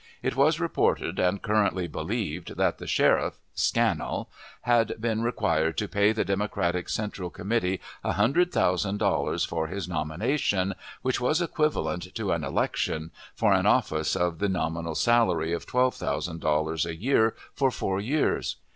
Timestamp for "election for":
12.43-13.53